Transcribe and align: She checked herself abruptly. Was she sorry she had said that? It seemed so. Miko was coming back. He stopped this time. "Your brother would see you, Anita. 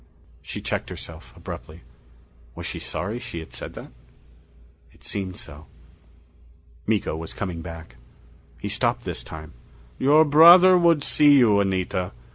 She 0.41 0.61
checked 0.63 0.89
herself 0.89 1.31
abruptly. 1.37 1.81
Was 2.55 2.65
she 2.65 2.79
sorry 2.79 3.19
she 3.19 3.37
had 3.37 3.53
said 3.53 3.75
that? 3.75 3.91
It 4.91 5.03
seemed 5.03 5.37
so. 5.37 5.67
Miko 6.87 7.15
was 7.15 7.35
coming 7.35 7.61
back. 7.61 7.97
He 8.59 8.67
stopped 8.67 9.03
this 9.03 9.21
time. 9.21 9.53
"Your 9.99 10.25
brother 10.25 10.75
would 10.75 11.03
see 11.03 11.37
you, 11.37 11.59
Anita. 11.59 12.13